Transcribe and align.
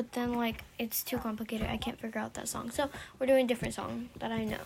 but 0.00 0.12
then 0.12 0.32
like 0.32 0.64
it's 0.78 1.02
too 1.02 1.18
complicated. 1.18 1.66
I 1.68 1.76
can't 1.76 2.00
figure 2.00 2.22
out 2.22 2.32
that 2.32 2.48
song. 2.48 2.70
So 2.70 2.88
we're 3.18 3.26
doing 3.26 3.44
a 3.44 3.48
different 3.48 3.74
song 3.74 4.08
that 4.18 4.32
I 4.32 4.44
know. 4.44 4.56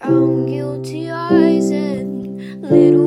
Brown 0.00 0.46
guilty 0.46 1.10
eyes 1.10 1.70
and 1.70 2.62
little 2.62 2.97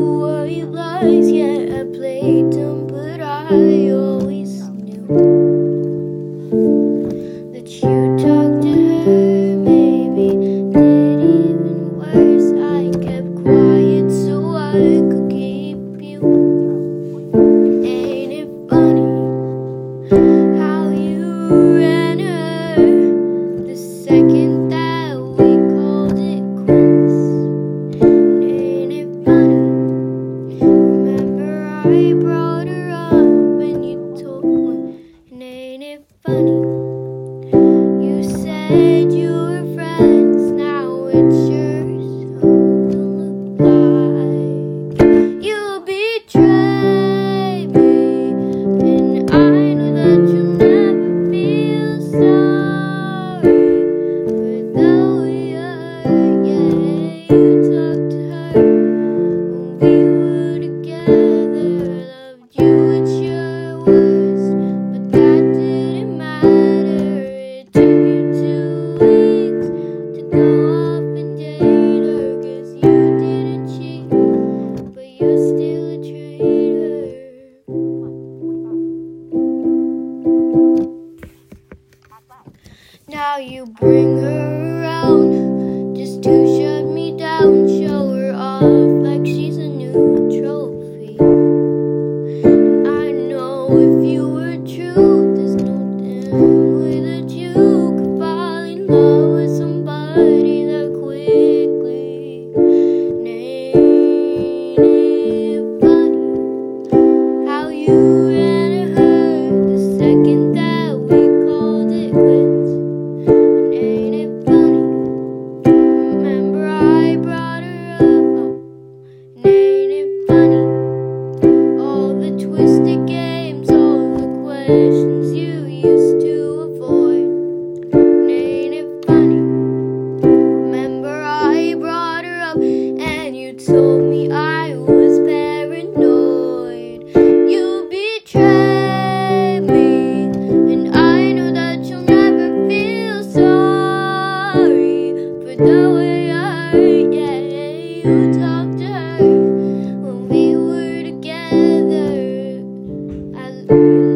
Thank 153.71 153.83
you. 153.83 154.10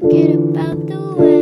forget 0.00 0.30
about 0.30 0.86
the 0.86 1.14
way 1.16 1.35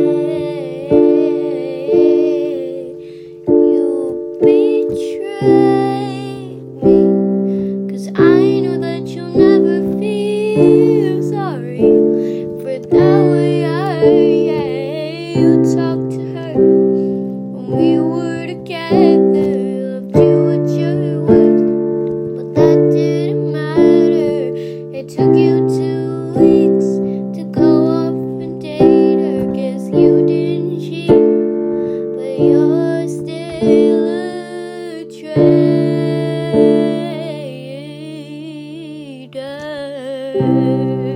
there. 40.39 41.14